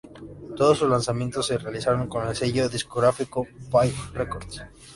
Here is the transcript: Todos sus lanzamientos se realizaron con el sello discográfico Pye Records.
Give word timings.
Todos 0.57 0.79
sus 0.79 0.89
lanzamientos 0.89 1.45
se 1.45 1.59
realizaron 1.59 2.07
con 2.07 2.27
el 2.27 2.35
sello 2.35 2.67
discográfico 2.67 3.43
Pye 3.71 3.93
Records. 4.15 4.63